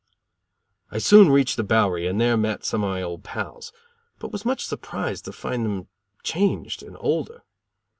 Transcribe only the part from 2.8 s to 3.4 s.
of my old